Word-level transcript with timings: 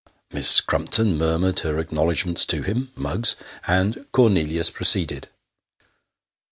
Miss 0.33 0.61
Crumpton 0.61 1.15
murmured 1.15 1.59
her 1.59 1.77
acknowledgments 1.77 2.43
to 2.47 2.63
him 2.63 2.91
(Muggs), 2.95 3.35
and 3.67 4.03
Cornelius 4.11 4.71
proceeded. 4.71 5.27